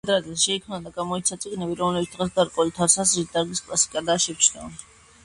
კათედრაზე 0.07 0.35
შეიქმნა 0.43 0.77
და 0.85 0.93
გამოიცა 0.95 1.35
წიგნები, 1.43 1.75
რომლებიც 1.81 2.15
დღეს, 2.15 2.31
გარკვეული 2.39 2.73
თვალსაზრისით, 2.79 3.37
დარგის 3.37 3.63
კლასიკადაა 3.69 4.23
მიჩნეული. 4.25 4.89